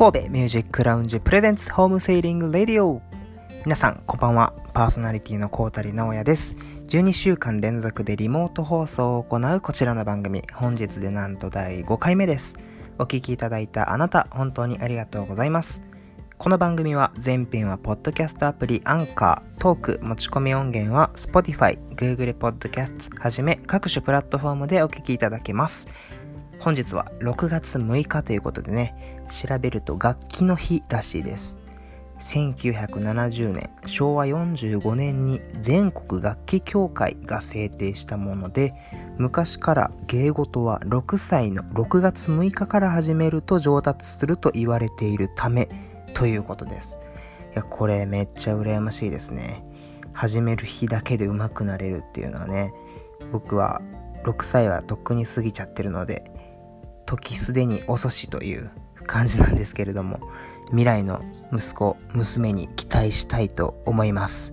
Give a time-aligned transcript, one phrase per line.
[0.00, 3.02] 神戸ミュージックラウンジプレゼンツホームセーリングレディオ
[3.66, 4.54] 皆さんこんばんは。
[4.72, 6.56] パーソナリティのコータリ直也です。
[6.88, 10.40] 12週間連続でリモート放送を行うこちらの番組。
[10.54, 12.54] 本日でなんと第5回目です。
[12.96, 15.82] お聴きいただいたあなた本当にありがとうございます。
[16.38, 25.86] この番組は前編はポッドキャストアプリアンカー、トーク、持ち込み音源は Spotify、Google Podcast はじめ各種プラットフォームでお聴きいただけます。
[26.58, 31.58] 本日は6月6日ということでね、調べると楽器の日らしいです。
[32.20, 38.74] 1970年、昭和45年に全国楽器協会が制定したもので、
[39.16, 45.68] 昔から芸事は6歳の6月6日から始めると上達すると言われているため、
[46.12, 46.98] ということです。
[47.52, 49.64] いや、これめっちゃ羨ましいですね。
[50.12, 52.74] 始める日だけで上手くなれるっていうのはね、
[53.32, 53.80] 僕は
[54.24, 56.30] 6歳はとっくに過ぎちゃってるので、
[57.06, 58.70] 時すでに遅しという
[59.10, 60.20] 感じなんですけれども、
[60.66, 61.20] 未来の
[61.52, 64.52] 息子、娘に期待したいと思います。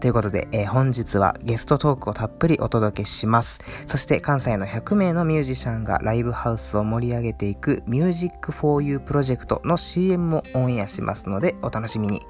[0.00, 3.60] ということで、えー、本日はゲストトークをたっぷりお届けします。
[3.86, 12.20] そして関西の100名のミュージシャンがライブハウスを盛り上げていく Music for You プロジェクトの CM もオンエアしますのでお楽しみに。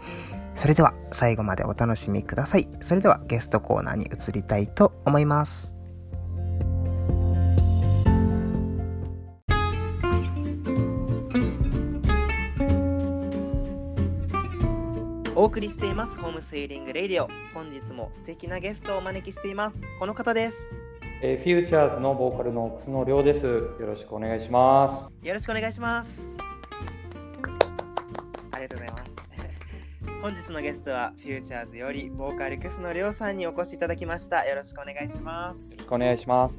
[0.55, 2.69] それでは最後までお楽しみください。
[2.81, 5.78] それではゲストコーナーに移りたいと思います。
[15.39, 16.19] お送りしています。
[16.19, 17.29] ホームセーリングレディオ。
[17.55, 19.85] 本日も素敵なゲストをお招きしています。
[20.01, 20.69] この方です。
[21.23, 23.47] えー、フューチャーズのボーカルの楠野亮です。
[23.47, 25.29] よろしくお願いします。
[25.29, 26.27] よろしくお願いします。
[28.51, 29.11] ありがとうございます。
[30.23, 34.45] 本日のゲストはフューチャーズよりボーカル楠野亮さんにお越しいただきました。
[34.45, 35.75] よろしくお願いします。
[35.75, 36.51] よろしくお願いしま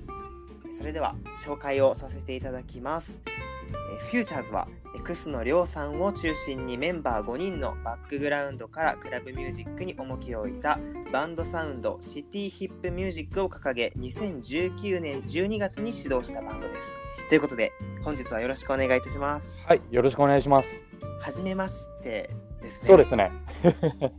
[0.72, 0.78] す。
[0.78, 3.22] それでは紹介をさせていただきます。
[3.28, 3.59] え
[4.00, 4.68] フューチャーズは
[5.04, 10.80] 楠野亮さんを中心にメンバー5人のバックグラウンドからクラブミュージックに重きを置いた
[11.12, 16.96] バンドサウンドシティヒップミュージックを掲げ2019年12月に始動したバンドです。
[17.30, 17.72] ということで
[18.04, 19.68] 本日はよろしくお願いいたします。
[19.68, 20.68] はい、よろしくお願いします。
[21.22, 22.30] はじめまして
[22.62, 22.88] ですね。
[22.88, 23.32] そうですね。
[23.64, 24.12] は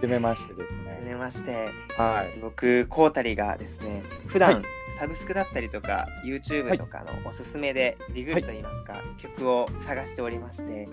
[0.00, 0.77] じめましてです
[1.18, 1.68] まして。
[1.96, 2.38] はい。
[2.40, 4.62] 僕、コータリがですね、普段、はい、
[4.98, 10.88] サブスクだったりとか、YouTube とかのおすすめで、リグルといいますか、はい、曲を探しておりまして、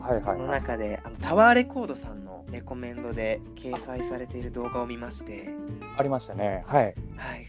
[0.00, 5.50] はいはい、その中であのタワーレコードさんのレコメンドで掲載されている動画を見まして。
[5.96, 6.64] ありましたね。
[6.66, 6.94] はい、はい、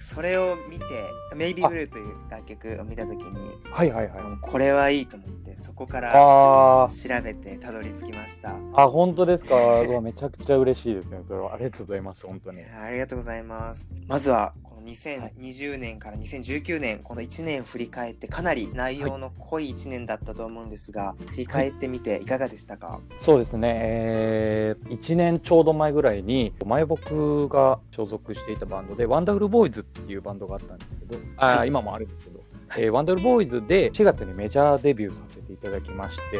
[0.01, 0.85] それを見て
[1.35, 4.21] 「メイビーブルー」という楽曲を見た時にはいはいはい。
[4.41, 8.55] これはいいと思ってそこから調べてたどり着きました。
[8.73, 9.55] あ本当ですか？
[10.01, 11.21] めちゃくちゃ嬉しいですね。
[11.27, 11.53] それは。
[11.53, 12.63] ありがとうございます本当に。
[12.63, 13.93] ありがとうございます。
[14.07, 14.53] まずは
[14.83, 36.37] 2020年から2019年、この1年振り返ってかなり内容の濃い1年だったと思うんですが、はい、振り返ってみていかがでしたか、そうですね、えー、1年ちょうど前ぐらいに前僕が所属していたバンドでワンダフルボーイズっていうバンドがあったんですけど、あ、はい、今もあるんですけど、はい、えー、ワンダフルボーイズで4月にメジャーデビューさせていただきまして、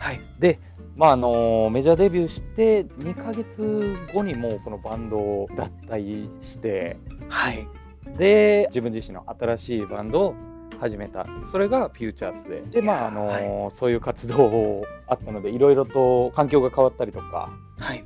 [0.00, 0.58] はい、で
[0.96, 6.98] まああのメジャーデビューして2ヶ月後にもそのバンドを脱退して、
[7.28, 7.66] はい、
[8.16, 10.34] で、自分自身の新しいバンドを
[10.80, 11.26] 始めた。
[11.52, 12.80] それがフューチャーズで。
[12.80, 18.04] で、まあ、あのはい、そういう活動あったので、いろいろと環境が変わったりとか、はい。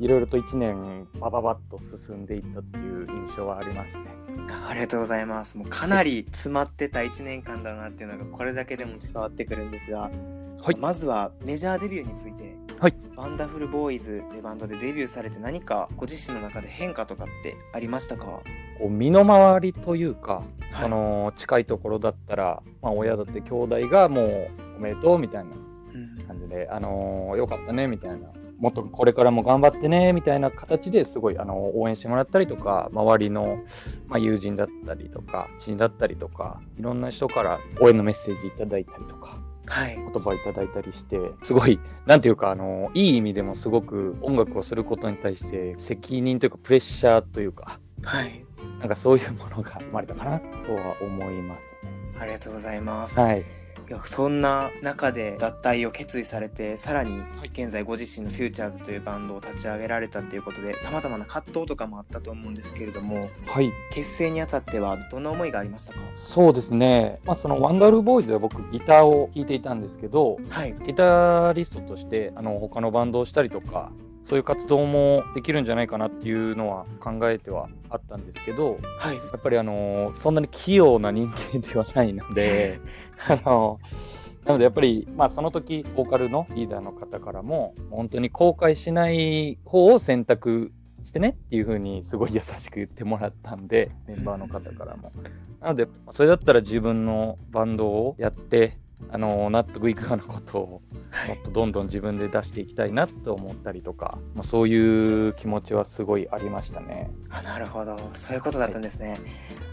[0.00, 4.14] いろいろと1年バババッと進んでいったっていう印象はありますね。
[4.68, 5.56] ありがとうございます。
[5.56, 10.10] もうかなり詰まってた1年間だなっていうのがこれだけでも伝わってくるんですが、
[10.60, 18.26] はい、まずはメジャーデビューについて、はい、ワンダフルボーイズというバンドでデビューされて何かご自身の中で変化とかってありましたか？
[18.26, 18.42] こ
[18.82, 25.52] う身の回りというか、はい、その近いところだったら、まあ、親だって兄弟がもうおめでとうみたいな
[26.28, 28.18] 感じで、うん、あのー、よかったねみたいな、
[28.58, 33.60] もっとこれからも頑張ってねみたいな形ですごい、あの応援してもらったりとか、周りの、
[34.08, 39.23] まあ、友人だったりとか、知人だったりとか、いろんな人から応援のメッセージいただいたりとか。
[39.66, 48.44] はい、言葉いただいたりして、すごい、なんていうか、あの、いい意味でもすごく音楽をすることに対して責任というかプレッシャーというか、はい。
[48.80, 51.60] なんかそういうものが生まれたかなとは思います。
[52.20, 53.18] ありがとうございます。
[53.18, 53.63] はい。
[53.86, 57.20] いやそんな中で脱退を決意されてさらに
[57.52, 65.98] 現在ご自身のフューチャーズというバンドを立ち上げられたっていうことでさまざまな葛藤とかもあったと思うんですけれども、はい、結成にあたってはどんな思いがありましたか？
[66.34, 73.92] そうですね、まあ、そのワンダルボーイズは僕ギターを弾いていたんですけど、はい、ギタリストとしてあの他のバンドをしたりとか
[74.28, 82.78] そういう活動もできるんじゃないかなっていうのは考えてはあったんですけど、はい、やっぱりあのそんなに器用な人間ではないので、
[83.28, 83.78] あの
[84.44, 90.70] なのでやっぱり、まあ、その時ボーカルのリーダーの方からも、本当に後悔しない方を選択
[91.06, 95.12] してねっていう風にすごい優しく言ってもらったんで、メンバーの方からも。
[95.60, 98.76] なので、それだったら自分のバンドをやって、
[99.10, 100.66] あの納得いくようなことを
[101.28, 107.10] もっとどんどん自分で出していきたいなと思ったりとか、まあ、そういう気持ちはすごいありましたね。
[107.30, 109.10] あなるほどそういうことだったんですね。
[109.10, 109.20] はい、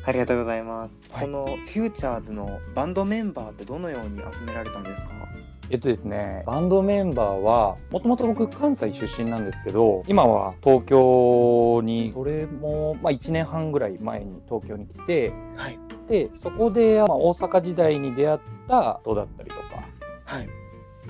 [0.05, 1.01] ありがとうございます。
[1.09, 5.11] はい、このフューチャーズのバンドメンバーってどのように集められたんですか？
[5.71, 15.79] えっとですね、バンドメンバーは、もともと僕関西出身なんですけど、今は東京に、それも、まあ1年半ぐらい前に東京に来て、はい、
[16.09, 19.61] で、そこで、まあ、大阪時代に出会った人だったりとか、
[20.25, 20.49] はい、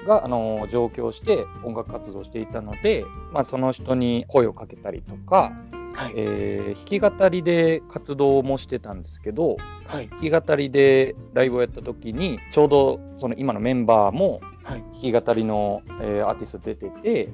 [0.06, 3.04] が、あの上京して音楽活動していたので、
[3.34, 5.54] まあ、その人に声をかけたりとか、
[5.96, 17.25] はい、えー、弾き語りで活動もしてたんですけど、はい、弾き語りでライブをやった時にちょうどその今のメンバーも弾き語りの、えー、アーティスト出てて、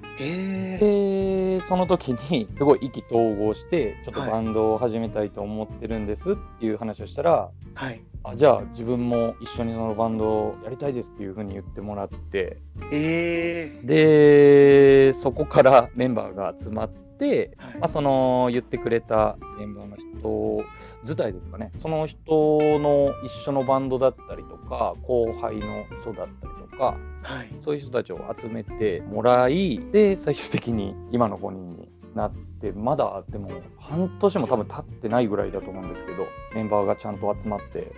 [0.80, 12.58] でその時にすごい意気投合してちょっとバンドを始めたいと思ってるんですっていう話をしたら、はい、あじゃあ自分も一緒にそのバンドをやりたいですっていうふうに言ってもらって、
[12.92, 17.08] えー、でそこからメンバーが集まって。
[17.18, 20.64] はい、まあ、その言ってくれたメンバーの人
[21.04, 23.14] 自体ですかね、その人の
[23.44, 26.47] 一緒のバンドだったりとか、後輩の人だったりと
[26.78, 32.32] か、はい、そういう人たちを集めてもらい、で、最終的に今の5人になっ
[32.62, 36.26] て、まだでも半年も多分経ってないぐらいだと思うんですけど、
[36.56, 37.92] メンバーがちゃんと集まって、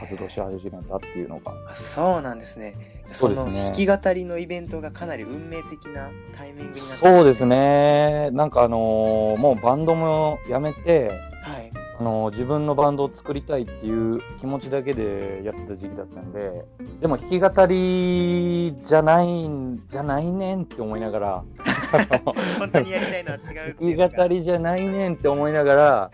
[0.00, 1.52] 活動し始めたっていうのが。
[1.74, 2.74] そうなんですね。
[3.10, 8.30] その弾き語りのイベントがかなり運命的なタイミングになって、ね、そうですね。
[8.32, 11.18] なんかあのー、もうバンドもやめて、はい、
[11.98, 16.64] あの自分のバンドを作りたいっていう気持ちだけでやってた時期だったんで、
[17.00, 21.44] でも弾き語りじゃないんじゃないねんって思いながら、
[22.58, 26.10] 本当にやりたいのは違う弾き語りじゃないねんって思いながら、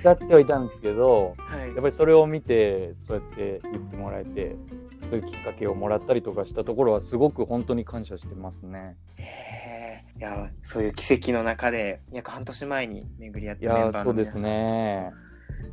[0.00, 4.56] 使ってはいたんですけど、はい、やっぱりそれを見て、そうやって言ってもらえて、
[5.08, 8.96] そういうきっかけをもらったりとかしたところは、すごく本当に感謝してますね。
[10.16, 14.42] いやそういう奇跡の中で約半年前に巡り合ったメンバーの皆さん
[15.12, 15.24] と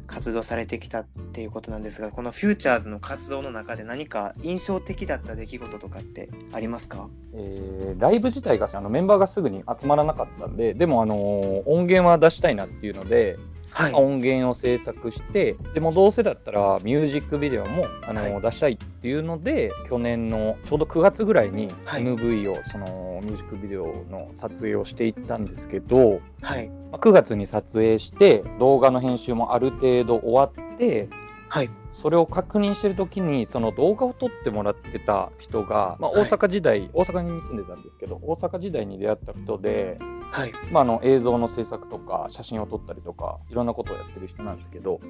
[0.07, 13.37] 活動されてきたっていうことなんですがこのフューチャーズの活動の中で何か印象的だった出来事とかってありますか、えー、ライブ自体があのメンバーがすぐに集まらなかったんででも、あのー、音源は出したいなっていうので
[13.71, 26.69] はい、音源を制作して、でもどうせだったらミュージックビデオもあの、はい、出したいっていうので、去年のちょうど9月ぐらいに MV を、そのミュージックビデオの撮影をしていったんですけど、はい。
[26.91, 31.07] まあ、9月に撮影して、動画の編集もある程度終わって、
[31.47, 31.69] はい、
[32.01, 39.99] それを確認してるときに、その動画を撮ってもらってた人が、まあ、大阪時代、はい、大阪に住んでたんですけど、大阪時代に出会った人で、
[40.31, 45.01] はい、まあ、あの映像の制作とか写真を撮ったりとかいろんなことをやってる人なんですけど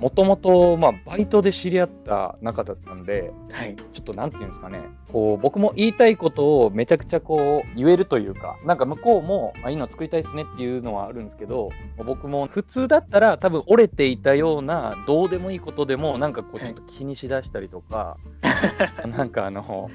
[0.00, 4.80] もともとバイトで知り合った仲だったんで、はい、ちょっとなんていうんですかね
[5.12, 11.68] こう僕も言いたいことをめちゃくちゃこう言えるというかなんか向こうも、まあ、いいの作りたいですねっていうのはあるんですけど
[11.98, 18.16] 僕も普通だったら多分折れていたようなどうでもいいことでもなんかこうちょっと気にしだしたりとか、
[19.06, 19.90] なんかあの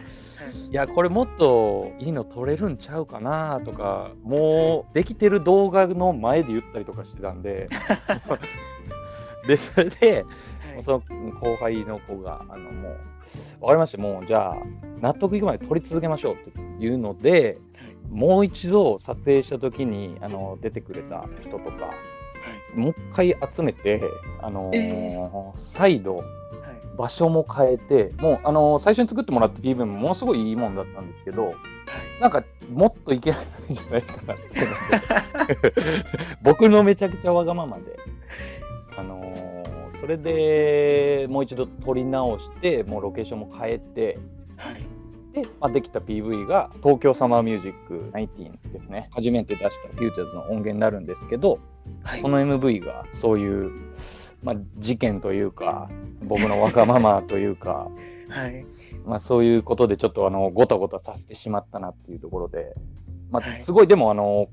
[0.69, 0.73] い。
[0.73, 7.69] や、これもっといいの撮れるんちゃうかなとか、もうできてる動画の前で言ったりとかしてたんで、
[9.47, 10.25] で、それで、
[10.83, 10.99] その
[11.39, 12.93] 後輩の子が、あの、もう、
[13.61, 14.55] わかりました、もう、じゃあ、
[15.01, 17.57] 納得いくまで撮り続けましょうっていうので、
[18.09, 21.91] もう一度撮影した時に、あの、出てくれた人とか、
[22.75, 24.01] もう一回集めて、
[24.41, 26.23] あのーえー、再度、
[26.97, 31.55] 場所も変えて、もう、あのー、最初に作ってもらった PV もものすごいいいもんだったんですけど、
[32.19, 34.43] なんか、もっといけないんじゃないかなって
[36.43, 37.83] 僕のめちゃくちゃわがままで、
[38.97, 44.19] あのー、それでもう一度撮り直して、もうロケーションも変えて、
[45.33, 49.09] で、まあ、できた PV が東京サマーミュージック19ですね。
[49.11, 51.59] 初めて出したフューチャーズの音源になるんですけど、
[52.03, 53.71] はい、この MV がそういう
[54.43, 55.89] まあ、事件というか、
[56.21, 57.87] 僕のわがままというか、
[58.29, 58.65] はい、
[59.05, 62.73] まあ、そういうことでちょっとあのごたごたさせてしまったなっていうところで、
[63.31, 64.47] まあ、すごいでもあの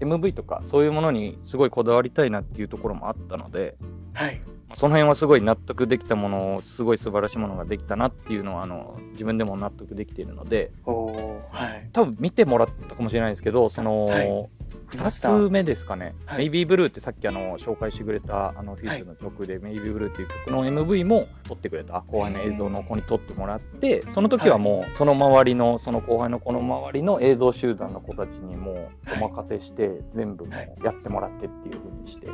[0.00, 3.76] MV とかそういうものにすごいこだわりたいなっていうところもあったので、
[4.14, 4.40] はい、
[4.76, 14.48] その辺はすごい納得できたものをすごい素晴らしいものができたなっていうのはあの自分でも納得できているので、はい、多分見てもらったかもしれないですけどその、はい
[14.90, 28.88] 2つ目ですかね、はい、メイビーブルーってさっきあの紹介してくれたあのフィーズの曲で、はい、メイビーブルーっていう曲の MV も撮ってくれた後輩の映像の子に撮ってもらって、その時はもうその周りの、その後輩の子の周りの映像集団の子たちにもう
[29.22, 30.52] お任せして、全部も
[30.82, 32.26] やってもらってっていう風にして、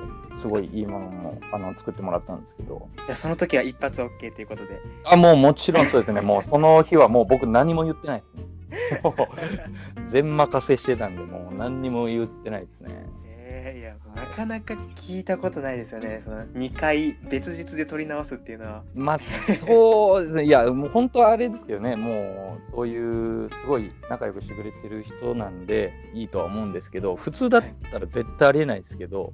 [0.42, 2.88] すごいいいものもあの作ってもらったんですけど。
[2.96, 4.80] じゃあその時は一発 OK ということで。
[5.04, 6.20] あ、もうもちろんそうですね。
[6.20, 8.54] もうその日はもう僕何も言ってないですね。
[10.14, 13.04] 全任せしてたんで、もう何にも言ってないですね。
[13.26, 16.20] えー、いや、なかなか聞いたことないですよね。
[16.22, 18.84] その2回別日で撮り直すっていうのは。
[18.94, 19.18] まあ、
[19.66, 20.44] そうですね。
[20.44, 21.96] いや、もう本当はあれですよね。
[21.96, 29.32] もう、そういう、すごい仲良くしてくれてる人なんで、いいとは思うんですけど、普通だったら絶対ありえないですけど、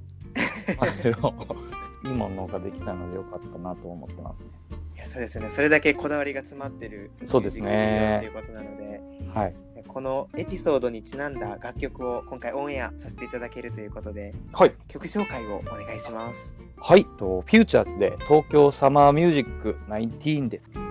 [0.79, 0.85] あ
[1.21, 1.45] の、
[2.05, 4.81] いいものができたのでよかったなと思ってますね。
[5.01, 9.01] やそうですよねそれだけこだわりが詰まってるそうですねということなので、
[9.33, 9.55] はい、
[9.87, 16.53] このエピソードにちなんだ楽曲を今回オンエアさせていただけるということで、はい、曲紹介をお願いします。
[16.77, 17.05] はい。
[17.17, 20.90] とフューチャーズで東京サマーミュージック19です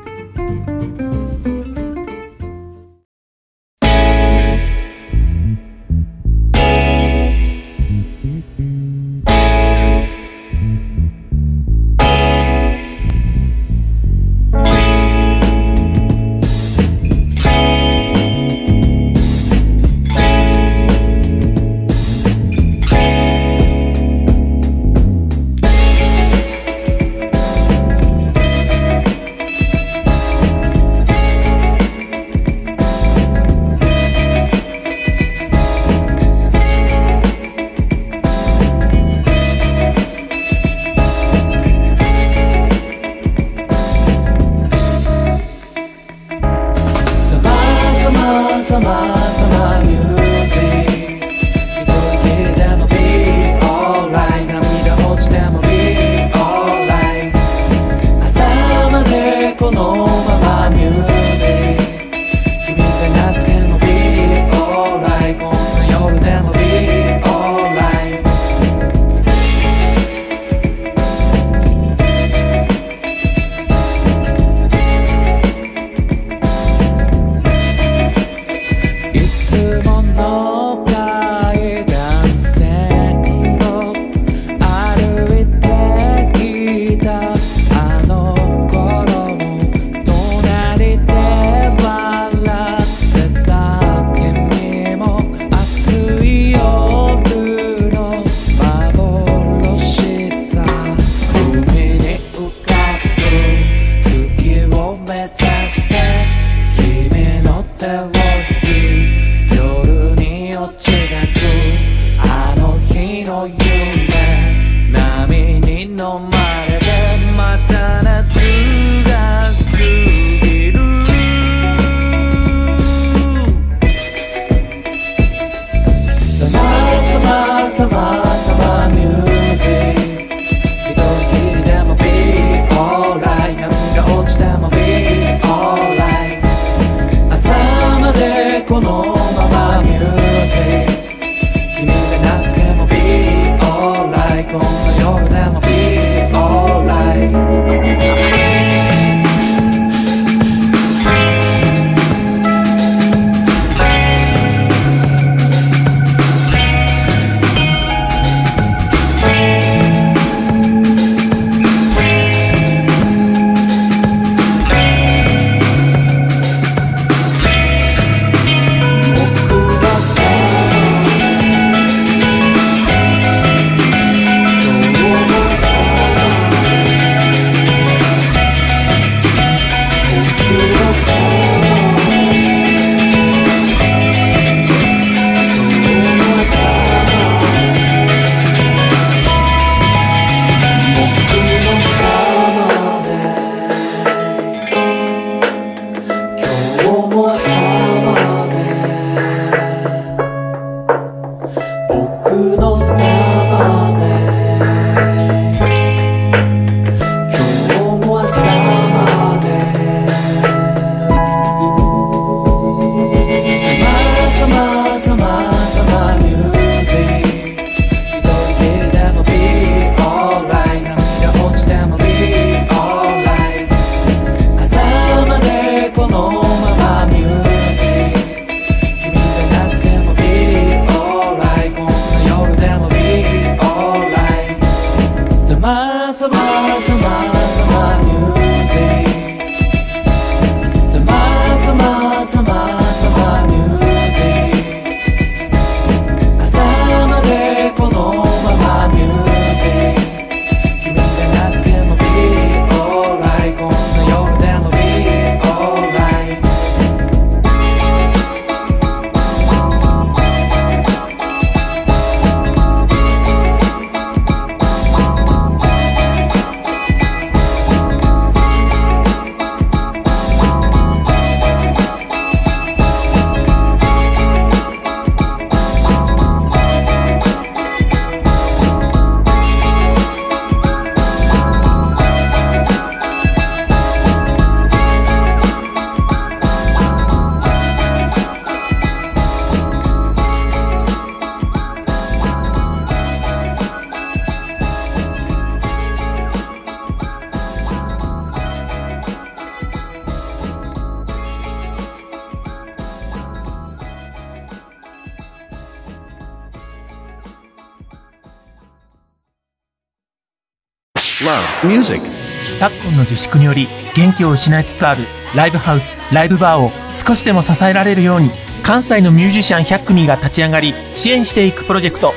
[312.59, 315.05] 昨今の自粛により元気を失いつつある
[315.35, 318.31] ライブハウス、ライブバーを少しでも支えられるように
[318.63, 322.13] 関西のミュージシャン100組が立ち上がり支援していくプロジェクト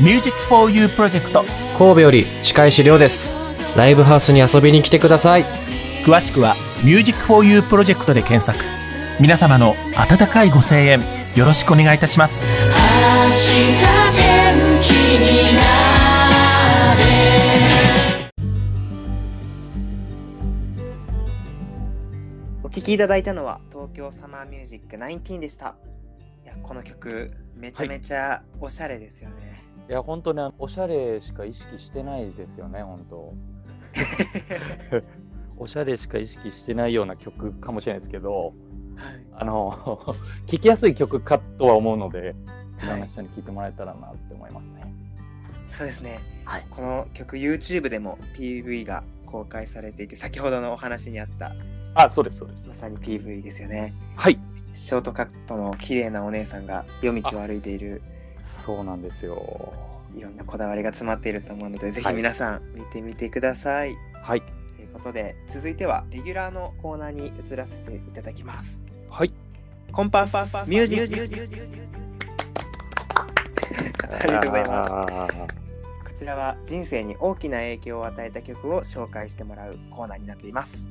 [0.00, 1.44] Music for You プロジェクト。
[1.78, 3.34] 神戸より近い資料です。
[3.76, 5.44] ライブハウスに遊びに来てください。
[6.04, 8.76] 詳しくは Music for You プロジェクトで検索。
[9.18, 11.00] 皆様の温かいご声援
[11.34, 12.44] よろしくお願いいたします
[22.76, 25.76] 聴きいただいたのは東京サマーミュージック19でした。
[26.44, 29.92] いやこの曲めちゃめちゃおしゃれですよね、い。
[29.92, 33.32] や、本当ね、おしゃれしか意識してないですよね、本当。
[35.56, 38.52] おしゃれしか意識してないような曲かもしれないですけど、
[39.32, 40.14] あの、
[40.46, 42.34] 聴きやすい曲かとは思うので、
[42.82, 42.86] い。
[42.86, 44.94] ろんな人に聴いてもらえたらなって思いますね。
[45.70, 46.66] そうですね、はい。
[46.68, 51.52] この曲 YouTube でも PV が公開されていて先ほどのお話にあった
[51.96, 52.62] あ、そうです、そうです。
[52.68, 54.38] まさに PV ですよねはい。
[54.74, 58.02] ショートカットの綺麗なお姉さんが夜道を歩いている
[58.66, 59.72] そうなんですよ。
[60.14, 64.40] いろんなこだわりが詰まっていると思うのでぜひはい皆さん見てみてください、はい。
[64.40, 69.32] ということで続いてはレギュラーのコーナーに移らせていただきますはい。
[69.92, 70.34] コンパス
[70.68, 71.56] ミュージック
[74.20, 75.34] ありがとうございます。
[76.04, 80.90] こちらは人生に大きな影響を与えた曲を紹介してもらうコーナーになっています。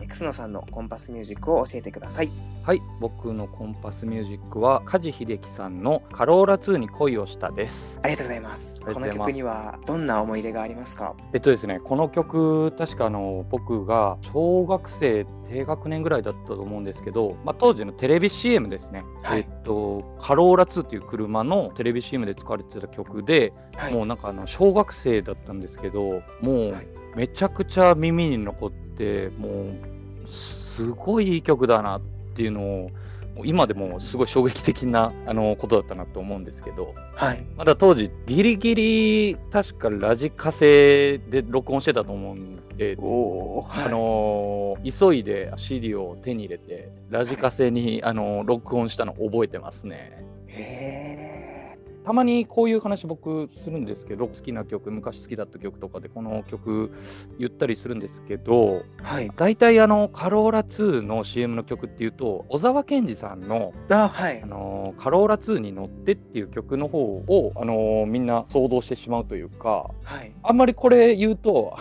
[0.00, 2.30] え楠野さんのコンパスミュージックを教えてください。
[2.62, 7.74] はい、僕のコンパスミュージックは梶秀樹さんの「カローラ2に恋をした」です。
[8.02, 8.80] ありがとうございます。
[8.80, 11.14] この曲にはどんな思い入れがありますか？
[11.32, 23.94] えっとですね、この曲、確かあの僕が小学生低学年ぐらいだったと思うんですけど、まあ、当時のテレビ CM ですね、はいえっと、カローラ2っていう車のテレビ CM で使われてた曲で、はい。
[23.94, 28.83] もうなんかあの小学生だったんですけど、もうはいめちゃくちゃ耳に残って、
[29.38, 29.68] もう
[30.76, 32.00] すごいいい曲だなっ
[32.36, 32.90] ていうのを、
[33.44, 37.44] 今でもすごい衝撃的なあのことだったなと思うんですけど、はい。
[37.56, 42.96] まだ当時、ギリギリ確かラジカセで録音してたと思うんで。
[42.96, 50.24] あのー急いで CD を手に入れて、ラジカセに、あのー録音したの覚えてますね。
[50.48, 51.33] へ
[52.04, 56.90] たまにこういう話僕するんですけど、好きな曲、昔好きだった曲とかでこの曲
[57.38, 59.30] 言ったりするんですけど、ーはい。
[59.36, 64.46] 大体あの、カローラ2の CM の曲っていうと、小沢健二さんのあ、はいあ。
[64.46, 70.32] のーカローラ2に乗ってっていう曲の方を、あのーみんな想像してしまうというか、はい。
[70.42, 71.76] あんまりこれ言うと、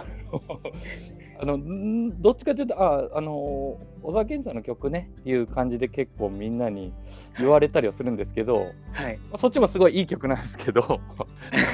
[1.42, 1.60] あの
[2.22, 6.92] どっちかというと、あ、あのー小沢健二さんの曲ねっていう感じで結構みんなに
[7.40, 9.18] 言われたりはするんですけど、はい。
[9.32, 10.88] まあそっちもすごいいい曲なんですけど、あ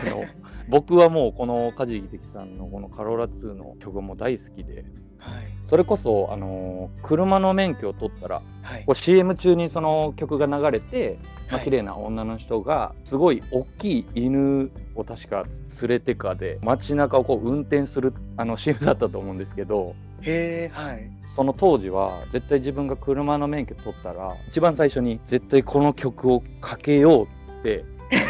[0.09, 0.23] の
[0.69, 4.85] 僕はもうこの梶秀樹さんのこのカローラ2の曲がもう大好きで、
[5.17, 5.43] はい。
[5.67, 8.93] それこそ、あのー車の免許を取ったら、はいこ。
[8.93, 11.17] う CM 中にその曲が流れて、
[11.49, 15.45] まあはい綺麗な女の人が、すごい大きい犬を確か
[15.81, 21.18] 連れてかで、街中をこう運転するあの CM だったと思うんですけど、へえ、はい。
[21.35, 27.85] その当時は絶対自分が車の免許取ったら、一番最初に絶対この曲をかけようって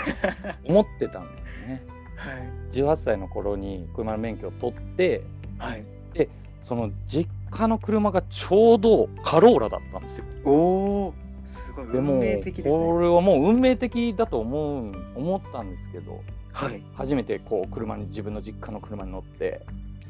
[0.66, 1.84] 思ってたんですね。
[2.16, 2.76] はい。
[2.76, 5.24] 18歳の頃に車の免許を取って、
[5.58, 5.84] はい。
[6.70, 10.26] その実家の車がちょうどカローラだったんですよ。
[10.46, 10.52] お
[11.08, 11.14] お。
[11.46, 12.76] すごい運でも命的ですね。
[12.76, 16.22] これはもう運命的だと思う思ったんですけど
[16.54, 16.84] はい。
[16.94, 19.62] 初めてこう車に自分の実家の車に乗って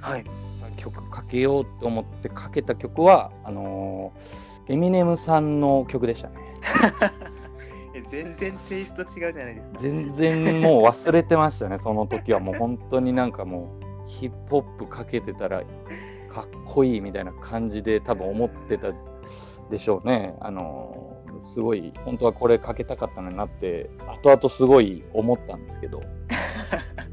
[0.02, 0.26] はい。
[0.72, 4.40] 曲かけようと思ってかけた曲はあのー
[4.72, 6.36] エミネムさんの曲でしたね。
[7.96, 9.80] え全然テイスト違うじゃないですか。
[9.82, 15.64] 全然もう忘れてましたね その時はもう本当になんかもうヒップホップかけてたら
[16.32, 18.90] かっこいいみたいな感じで多分思ってた
[19.72, 20.36] でしょうね。
[20.40, 21.10] あのー
[21.54, 23.90] すごい本当はこれかけたかったのになって
[24.24, 26.02] 後々すごい思ったんですけど。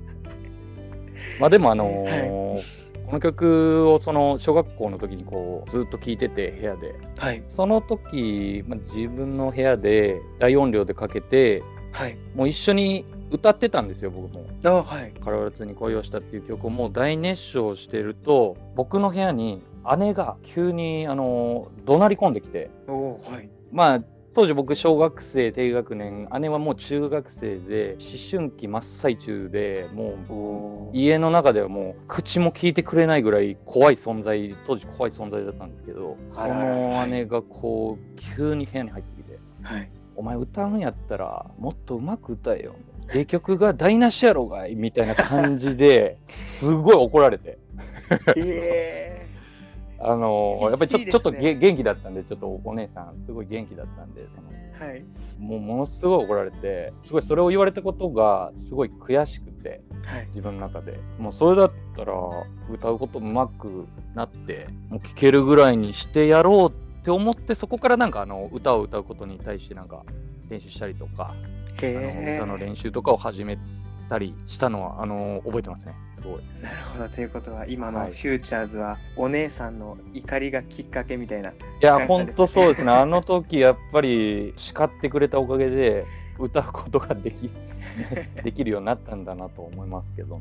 [1.40, 7.42] まあでもあのーこの曲をその小学校の時にこうずっと聴いてて部屋ではい。
[7.55, 12.16] その時、まあ、自分の部屋で大音量でかけてはい。
[12.35, 15.12] もう一緒に歌ってたんですよ僕もあ、はい。
[15.25, 19.62] 「カラ2に恋をした」っていう曲をもう大熱唱してると僕の部屋に
[19.99, 23.49] 姉が急にあの怒鳴り込んできておお、はい。
[23.73, 24.01] まあ
[24.37, 39.90] 当時僕小学生低学年姉はもう中学生で思春期真っ最中でもう家の中ではもう口も聞いてくれないぐらい怖い存在当時怖い存在だったんですけどその姉がこう急に部屋に入ってきてはい。
[40.16, 42.75] 「お前歌うんやったらもっと上手く歌えよ」
[43.14, 47.57] 「名曲が台無しやろがい」みたいな感じですごい怒られて。
[48.37, 49.27] え
[49.98, 55.04] あのーやっぱりちょ,、ちょっとげ元気だったんで、ちょっとお姉さん、すごい元気だったんで、そのー、はい。
[55.38, 60.26] もうものすごい怒られて、すごいそれを言われたことが、すごい悔しくて、はい。
[60.28, 60.98] 自分の中で。
[61.18, 62.12] もうそれだったら、
[62.70, 70.02] 歌うことうまくなって、もう聴けるぐらいにしてやろうって思って、そこからなんかあの歌を歌うことに対してなんか
[70.50, 71.35] 練習したりとか、あ
[71.82, 73.59] のへ歌の練習とかを始め
[74.09, 75.95] たりしたのは、あの覚えてますね。
[76.21, 76.40] すごい。
[76.61, 76.62] え。
[76.62, 77.09] なるほど。
[77.09, 81.51] ということは、今のはいフューチャーズは、お姉さんの怒りがきっかけみたいな。
[81.51, 82.92] いや、本当そうですね。
[82.92, 86.05] あの時、やっぱり叱ってくれたおかげで、
[86.38, 87.51] 歌うことができ、
[88.45, 90.38] できるようになったんだなと思いますけど。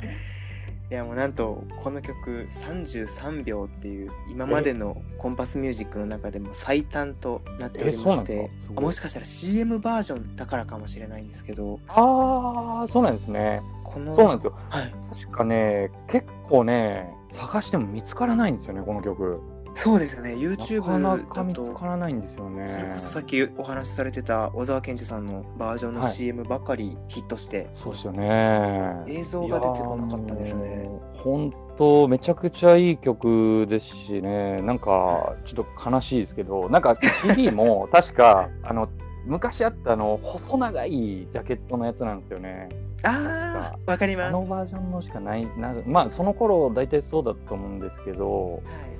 [0.91, 8.67] いやもうなんとこの曲33秒っていう今までのコンパスミュージックの中でも最短となっておりましてですか？
[8.67, 13.61] すごいもしかしたら CM バージョンだからかもしれないんですけどああ、そうなんですね。
[13.83, 14.57] このそうなんですよ。
[14.69, 14.93] はい、
[15.23, 19.41] 確かね、結構ね、探しても見つからないんですよね、この曲。
[19.75, 22.65] そうですよねな YouTube かなか見つからないんですよね。
[22.67, 29.03] それこそさっきお話しされてた小沢健二さんのバージョンのはい CM ばかりヒットして、そうですよね。
[29.07, 30.89] 映像が出てこなかったですね。
[31.17, 36.95] 本当、めちゃくちゃいい曲ですしね、なんか、ちょっと悲しいですけど、なんか
[37.35, 38.87] CD も 確か、あの、
[39.25, 42.69] 昔あったあの、細長いジャケットのやつなんですよね。
[43.03, 48.94] ああわかりますあのバージョンのしかない、なまあ、その頃大体そうだと思うんですけど、はい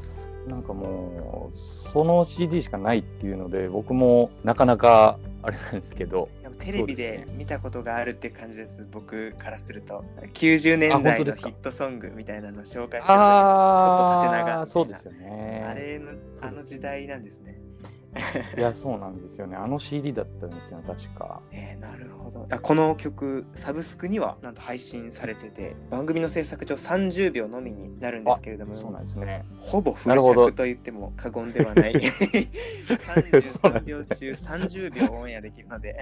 [0.48, 6.30] なんかもう、その CD しかないっていうので、僕もなかなかあれなんですけど、
[6.60, 10.04] テレビでです見たことがあるっていう感じです、僕からすると。
[10.34, 15.66] 90年あ代のヒットソングみたいなのを紹介された時あちょっと縦長あ、みたいなそうですよね。
[15.68, 17.60] あれのあの時代なんですね。
[18.58, 19.58] いや、そうなんですよね。
[19.58, 21.42] あの CD だったんですよ、確か。
[21.52, 22.48] えー、なるほど。
[22.50, 29.44] あこの曲、サブスクにはなんと配信されてて、番組の制作上30秒のみになるんですけれどそうも、なんですね。
[29.60, 31.94] ほぼフルなるほど尺と言っても過言ではない。
[31.94, 36.00] 33秒中30秒オンエアできるので、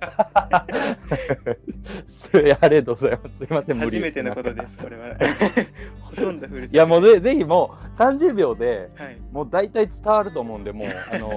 [2.60, 3.38] ありがとうございます。
[3.38, 5.16] すいません、無理初めてのことです、これは。
[6.00, 6.76] ほとんどフル尺。
[6.76, 9.16] いや、もうぜぜひもう30秒で、はい。
[9.32, 11.30] もう大体伝わると思うんで、もう、あの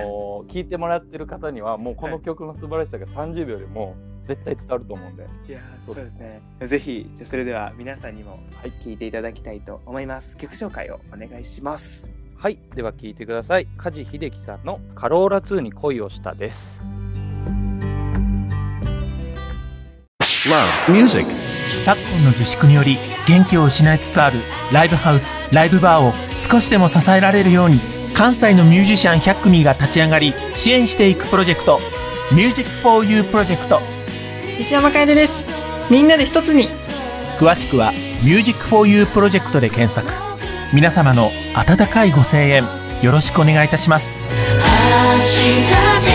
[0.49, 5.23] ー聞いてもらってる方には、もうこの曲の素晴らしさが30秒でもう絶対伝わると思うんで。
[5.47, 6.41] いやーそそううですね。
[6.60, 10.38] ぜひ、じゃあそれでは皆さんにもはい聴いていただきたいと思います。
[10.38, 12.13] 曲紹介をお願いします。
[12.36, 13.67] はい、では聞いてください。
[13.77, 17.03] 梶秀樹さんのカローラ2に恋をしたです。
[21.86, 24.39] 昨今の自粛により元気を失いつつある
[24.72, 27.80] ライブハウスライブバーを少しでも支えられるように
[28.13, 31.80] 関西のミュージシャン100組が立ち上がり支援していくプロジェクト
[32.32, 33.82] 「Music for You プロジェクト
[34.60, 35.50] 内山楓です。
[35.89, 36.70] みんなで一つに。
[37.39, 37.92] 詳しくは
[38.24, 40.10] 「Music for You プロジェクトで検索
[40.72, 42.63] 皆様の温かいご声援
[43.02, 44.18] よろしくお願いいたします
[46.08, 46.12] た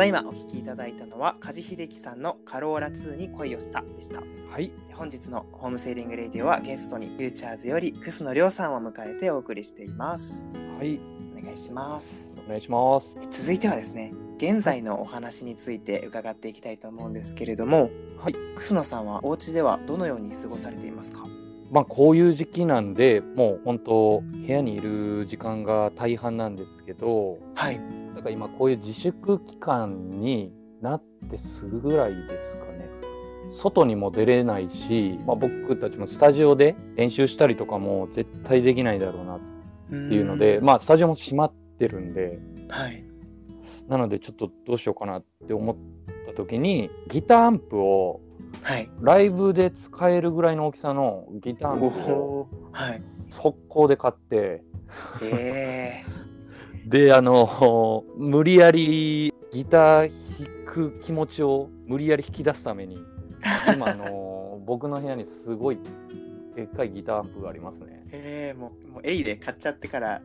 [0.00, 4.22] だいまお聴きいただいたのは梶秀樹さんのカローラ2に恋をしたでした。
[4.50, 10.50] はい、本日のホームセーリングレディオはゲストにフューチャーズより楠野亮さんを迎えてお送りしています。
[10.78, 10.98] はい、
[11.38, 12.30] お願いします。
[12.46, 13.08] お願いします。
[13.42, 21.26] 続いてはですね、現在のお話について伺っていきたいと思うんですけれども、はい、楠野さんはお家ではどのように過ごされていますか？
[21.70, 27.80] まあ、こういう時期なんで、もう本当、部屋にいる時間が大半なんですけど、はい。
[28.16, 30.52] だから今、こういう自粛期間に
[30.82, 32.88] なってすぐぐらいですかね。
[33.62, 39.40] 外にも出れないし、まあ、僕たちもスタジオで練習したりとかも絶対できないだろうなっ
[39.88, 43.04] ていうので、まあ、スタジオも閉まってるんで、はい。
[43.88, 45.76] なのでちょっとどうしようかなって思っ
[46.26, 48.20] た時に、ギターアンプを
[48.62, 48.90] はい。
[49.00, 52.48] ライブで使えるぐらいの大きさのギターアンプを。
[53.42, 54.62] 速攻で買って、
[55.22, 56.04] え
[56.86, 62.98] で、あの、無理やりギター弾く気持ちを無理やり引き出すために、
[63.74, 65.78] 今、あの、 僕の部屋にすごい
[66.54, 68.10] でっかいギターアンプがありますねー、。
[68.12, 70.20] えー、もう、もう、エイで買っちゃってから、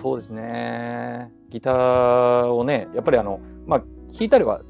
[0.00, 1.30] そうですね。
[1.50, 3.80] ギターをね、やっぱりあの、まあ、
[4.12, 4.62] 弾いたりは、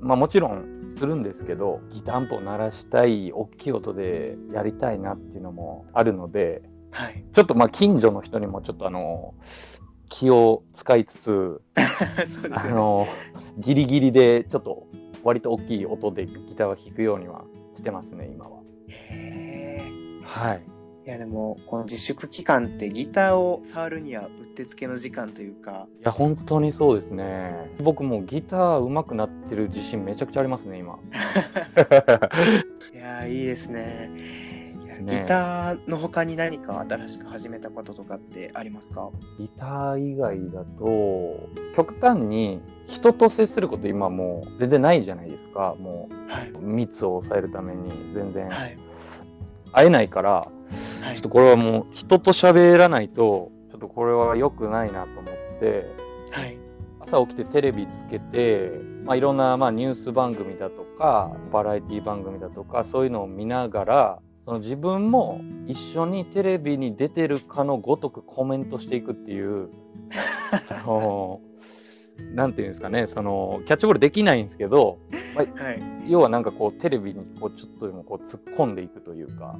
[0.00, 0.71] まあもちろん
[1.02, 6.62] するんですけど、ギタンプを鳴らしたい、大きい音でやりたいなっていうのもあるので、
[6.92, 7.24] はい。
[7.34, 9.34] ちょっとまあ近所の人にもちょっとあの、
[10.10, 12.54] 気を使いつつ、 そうですね。
[12.56, 13.04] あの、
[13.58, 14.86] ギリギリでちょっと
[15.24, 17.42] 割と大きい音でギターを弾くようには
[17.76, 18.60] してますね、今は。
[18.86, 19.80] へ
[20.24, 20.62] はい。
[21.04, 25.86] ーいやでもこの自粛期間ってギターを触るにはうってつけの時間というか。
[26.00, 27.70] いや本当にそうですね。
[27.82, 30.98] 僕もギター上手くなってる自信めちゃくちゃありますね今。
[32.94, 34.10] いやいいですね。
[35.00, 39.10] ギターの他に何か新しく始めたこととかってありますか？
[39.38, 45.74] ギター以外だと極端に人と接すること今もう全然ないじゃないですか。
[45.80, 48.48] もう、はい、密を抑えるために全然
[49.72, 50.61] 会えないから、はい、
[51.14, 55.86] ちょっとこれはもう人と喋らないとちょっとこれは良くないなと思って、
[56.30, 56.56] はい、
[57.00, 58.70] 朝起きてテレビつけて、
[59.04, 69.68] まあ、いろんなまあニュース番組だとかバラエティ番組だとかそういうのを見ながらその自分も一緒にテレビに出てるかのごとくコメントしていくっていう
[70.68, 71.40] その
[72.34, 74.98] なんていうんですかねそのキャッチボールできないんですけど、
[75.34, 79.56] まあ、はい、要はなんかこうテレビにこうちょっとでもこう突っ込んでいくというか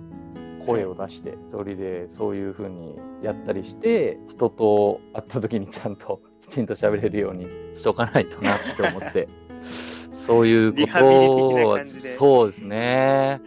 [0.66, 7.46] 声を出して一人でそういう風にやったりして人と会った時にちゃんときちんと喋れるように
[7.77, 9.29] しとかないとなって思って。
[10.27, 11.79] そういうことを
[12.18, 13.40] そうですね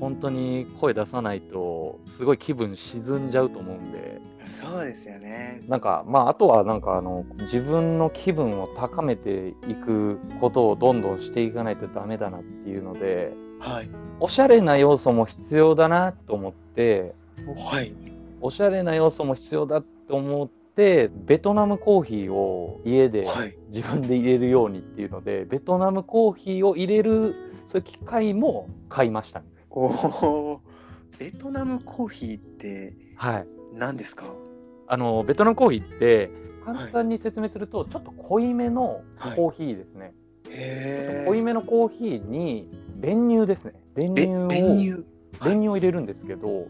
[0.00, 4.20] 本当に声出さないと、すごい気分沈んじゃうと思うんで。
[4.44, 5.62] そうですよね。
[5.68, 13.88] なんか、まあ、あとはなんか、あの、自分の気分を高めていくことをどんどんしていかないとダメだなっていうので、はい。
[14.20, 17.14] おしゃれな要素も必要だなと思って、
[17.70, 17.92] はい。
[18.40, 23.26] おしゃれな要素も必要だと思って、ベトナムコーヒーを家で
[23.68, 27.34] 自分で入れるようにっていうので、はい、ベトナムコーヒーを入れる
[27.70, 29.46] そういう機械も買いましたね。
[29.70, 30.60] おお、
[31.18, 32.94] ベトナムコーヒーって
[33.72, 34.34] 何ですか、はい、
[34.88, 36.30] あのベトナムコーヒーって
[36.64, 39.02] 簡単に説明すると、はい、ちょっと濃いめの
[39.36, 40.12] コーヒーですね。
[40.46, 42.68] はい、濃いめのコーヒーに
[43.00, 43.74] 練乳ですね。
[43.94, 44.78] 練乳を練
[45.58, 45.68] 乳？
[45.68, 46.66] を入れるんですけど、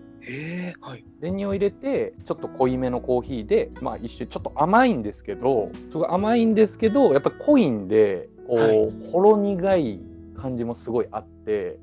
[0.80, 10.00] はい、練乳を入れてちょっと濃いめのコーヒーで、まあ、一種ちょっと甘いんですけどすごい甘いんですけどやっぱり濃いんでこう、ほろ苦い
[10.36, 11.78] 感じもすごいあって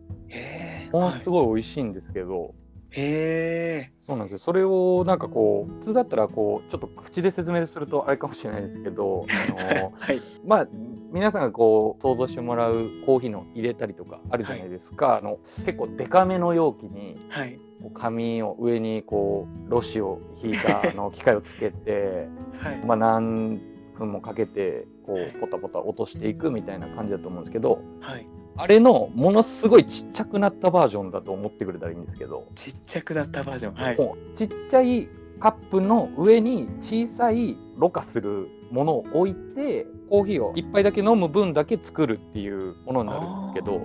[0.92, 1.62] ものすごい。
[1.62, 2.54] 美味しいんですけど、
[2.92, 3.92] へえ。
[4.08, 4.40] そうなんですよ。
[4.46, 10.68] それをなんかこう、普通だったらこう、ちょっと口で説明するとあれかもしれないですけど、あの、はい、まあ、
[11.12, 12.74] 皆さんがこう、想像してもらう
[13.06, 15.08] コーヒーの入れたりとかあるじゃないですか。
[15.08, 17.60] はい、あの、結構デカめの容器に、はい、
[17.94, 19.04] 紙を上に。
[19.04, 22.28] こう、ロシを引いたあの機械をつけて、
[22.60, 23.60] はい、まあ、何
[23.98, 32.48] 分もかけて、こう、ポタポタ落としていくみたいな感じだと思うんですけど、はい、あれのものすごいちっちゃくなったバージョンだと思ってくれたらいいんですけど。
[32.56, 33.98] ちっちゃくなったバージョンはい。
[34.38, 35.08] ちっちゃい
[35.40, 43.78] カップの上に小さいろ過するものを置いて、コーヒーを1杯だけ飲む分だけ作るっていうものになるんですけど、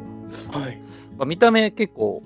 [0.58, 0.80] はい。
[1.18, 2.22] まあ、見た目結構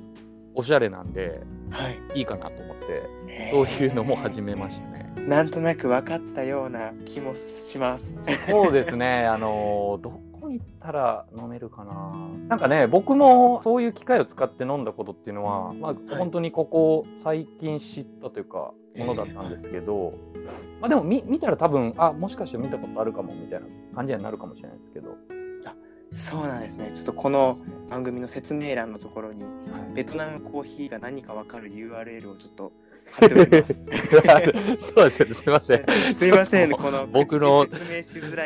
[0.55, 4.97] おしゃれなんで、はい、いいかなと思って、そういうのも始めましたね。
[5.27, 8.15] なんとなく分かったような気もします。
[8.49, 9.27] そうですね。
[9.27, 10.21] あのど
[10.59, 12.13] 行ったら飲めるかな
[12.49, 20.15] なんかね、僕もそういう機械を使って飲んだことっていうのは、まあ、本当にここ最近知ったというか、ものだったんですけど、
[20.81, 25.17] まあでも見見たら多分、あ、もしかして見たことあるかもみたいな感じになるかもしれないですけど。
[25.67, 25.75] あ
[26.15, 26.93] そうなんですね。
[26.95, 27.59] ちょっとこの
[27.91, 32.73] 番組の説明欄のところに、はい、ベトナムコーヒーが何かわかる URL をちょっと。
[33.19, 36.15] そうですね、すみません。
[36.15, 37.67] すいません、この僕の。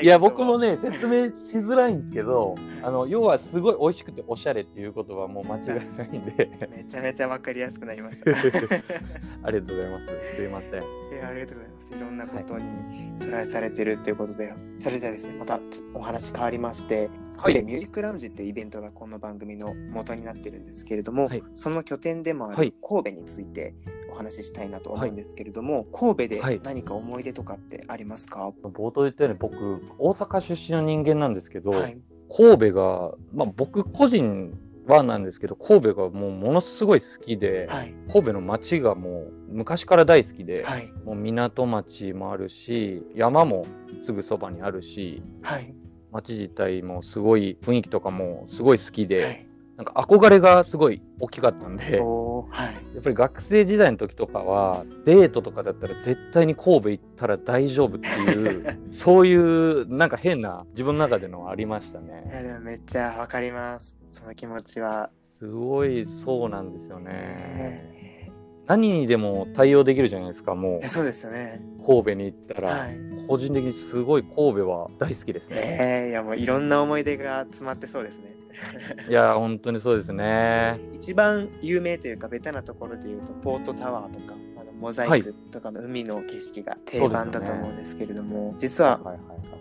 [0.01, 6.51] いや、僕もね、説明しづらいんですけど、あの要はすごい美味しくておしゃれっていうことはもう間違いないんで。
[6.71, 8.31] めちゃめちゃわかりやすくなりました。
[9.43, 10.37] ありがとうございます。
[10.37, 10.73] すいません。
[10.73, 10.75] い
[11.17, 11.95] や、ありがとうございます。
[11.95, 12.65] いろんなことに
[13.21, 15.59] トライされてるっていうことで、はい、それではですね、また
[15.95, 17.11] お話変わりまして、
[17.43, 23.75] はい、ミュージックラウンジっていうイベントがこの番組の元になってるんですけれども、はい、その拠点でもある神戸について
[24.13, 31.97] お話ししたいなと思うんですけれども、はい、神戸で何か思い出とかってありますか、はい、冒頭言ったように僕大阪出身の人間なんですけど、はい、
[32.37, 34.53] 神戸が、まあ、僕個人
[34.87, 37.69] はなんですけど神戸がもうものすごい好きで、
[38.13, 40.65] 神戸の街がもう昔から大好きで、
[41.05, 43.65] もう港町もあるし山も
[44.05, 45.23] すぐそばにあるし、
[46.13, 49.47] 街自体もすごい雰囲気とかもすごい好きで、
[49.77, 62.25] なんか憧れがすごい大きかったんで、はい、やっぱり学生時代の時とかは、デートとかだったら絶対に神戸行ったら大丈夫っていう、 そういうなんか変な自分の中でのありましたね。
[62.27, 65.09] いやでもめっちゃわかります、その気持ちは。
[65.39, 68.31] すごいそうなんですよね。
[68.67, 70.89] 何にでも対応できるじゃないですか、もう。
[70.89, 71.61] そうですよね。
[71.91, 75.79] 神戸に行ったら、はい、個人的にすごい神戸は大好きですね。
[75.81, 78.31] えー、いやもういろんな思い出が詰まってそうですね。
[79.09, 80.79] いや、本当にそうですね。
[80.93, 84.35] 一番有名というか、ベタなところで言うと、ポートタワーとか、
[84.81, 89.01] モザイクとかの海の景色が定番だと思うんですけれども、ね、実は、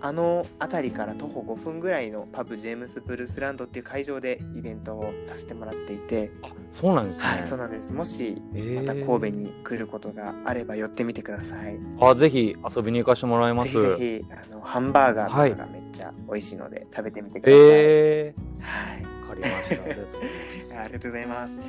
[0.01, 7.23] あの辺りから徒歩5分ぐらいのパブジェームス・ブルースランドっていう会場でイベントをさせてもらっていてあそうなんですね。
[7.23, 7.91] はいそうなんです。
[7.91, 8.41] もし
[8.75, 11.77] また神戸に来ることがあれば寄ってみてください。
[11.99, 13.71] あぜひ遊びに行かせてもらいます。
[13.71, 19.08] ぜひあのハンバーガーとかがめっちゃ美味しいので食べてみてください、えー、はい
[19.47, 19.77] りまし
[20.69, 21.59] た ありがとうございます。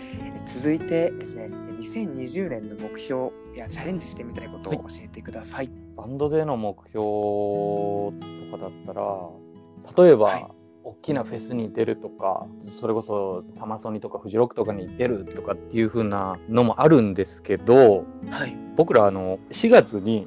[0.47, 5.67] 続いてですね2020年の目標やチャレンジしてみたいことを教えてください。
[5.67, 10.47] はい、バンドでの目標とかだったら、例えば、はい、
[10.91, 12.47] 大きなフェスに出るとか、
[12.81, 20.27] それこそタマソニとかフジロックとかに出るとかっていう風なのもあるんですけど、はい、僕らあの4月に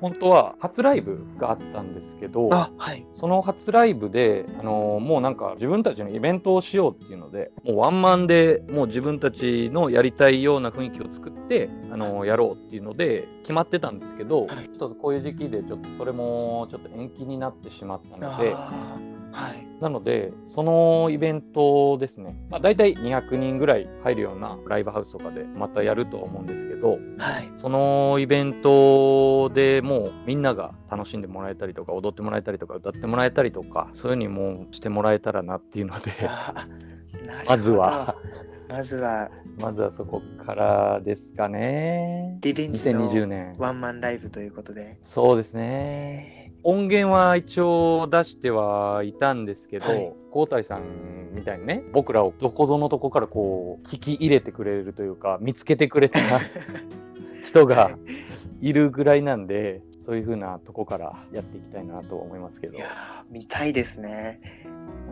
[0.00, 18.54] 本当は初ライブがあったんですけど、はい、その初ライブであのもうなんか自分たちのイベントをしようっていうのでもうワンマンでもう自分たちのやりたいような雰囲気を作ってあのやろうっていうので決まってたんですけど、はい、ちょっとこういう時期でちょっとそれもちょっと延期になってしまったので。
[19.32, 26.98] はい、なので、そのイベントですね、まあ、大体200人ぐらい入るようなライブハウスとかでまたやると思うんですけど、はい、
[27.60, 36.12] そのイベントでもうみんなが楽しんでもらえたりとか、踊ってもらえたりとか、歌ってもらえたりとか、そういうにもしてもらえたらなっていうので、
[37.46, 38.16] まずは、
[38.68, 42.38] まずは、まずはそこからですかね。
[42.42, 43.10] リベンジの
[43.58, 44.98] ワンマンライブということで。
[45.14, 46.37] そうですね。
[46.62, 50.82] 音源は一応出してはいたんですけど、はい、さん
[51.34, 56.18] みたいにね、僕らをどこぞのとこからこう、聞き入れてくれるというか、見つけてくれた
[57.48, 57.96] 人が
[58.60, 62.76] いるぐらいなんで、そういうふうなとこからやっていきたいなと思いますけど。
[62.76, 64.40] いや見たいですね。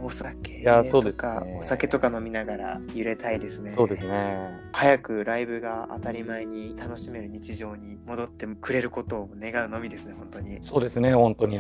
[0.03, 3.75] お酒とか、ね、お酒とか飲みながら揺れたいですね。
[3.77, 4.51] そうですね。
[4.73, 10.61] 早くライブが当たり前に楽しめる日常に戻ってくれることを願うのみですね、本当に。
[10.65, 11.59] そうですね、本当に。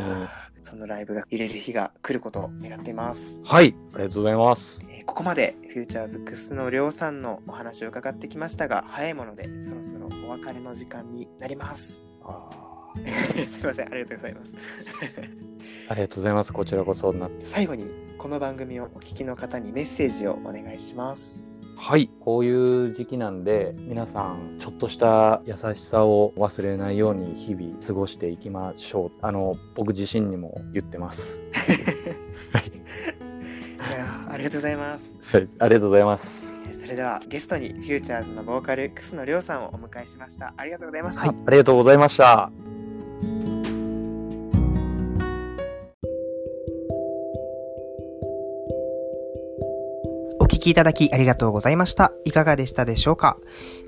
[0.61, 3.41] そのライブが入れる日が来ることを願っています。
[3.45, 4.63] はい、ありがとうございます。
[4.91, 12.03] えー、ここまでフューチャーズクスのりょうさんのお話を伺ってきましたが、早いものでそろそろお別れの時間になります。
[13.47, 14.57] すいません、ありがとうございます。
[15.89, 16.53] ありがとうございます。
[16.53, 17.87] こちらこそな最後に
[18.19, 21.61] この番組をお聞きの方にメッセージをお願いします。
[21.77, 29.13] はい、こういう時期なんで、皆さん、ちょっとした優しさを忘れないように日々過ごしていきましょう。
[29.23, 31.21] あの、僕自身にも言ってます。
[32.53, 32.67] はい。
[32.67, 35.21] いや、ありがとうございます。
[35.31, 36.25] はい、ありがとうございます。
[36.81, 40.55] それではゲストにフューチャーズのボーカル楠野亮さんをお迎えしました。
[40.57, 41.27] ありがとうございました。
[41.27, 43.56] はい、ありがとうございました。
[50.67, 52.13] きいただきありがとうございました。
[52.25, 53.39] いかがでしたでしょうか？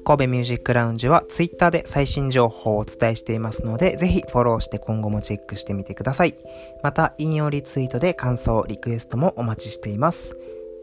[0.05, 6.37] 神戸ミュージックラウンジは Twitter で最新情報をお伝えしていますので、ぜひフォローして今後もチェックしてみてください。
[6.83, 10.37] また、引用リツイートで感想、リクエストもお待ちしています。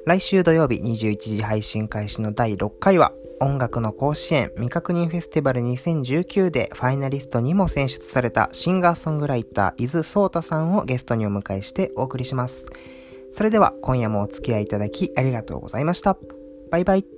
[0.06, 12.68] 来週土曜日21時配信開始の第6回は、音楽の甲子園未確認フェスティバル2019でファイナリストにも選出されたシンガーソングライター伊豆聡太さんをゲストにお迎えしてお送りします。
[13.36, 16.18] それでは今夜もお付き合いいただきありがとうございました。
[16.72, 17.15] バイバイ。